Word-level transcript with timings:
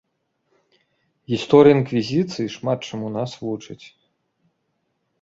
Гісторыя 1.33 1.75
інквізіцыі 1.79 2.47
шмат 2.57 2.79
чаму 2.91 3.07
нас 3.21 3.31
вучыць. 3.45 3.83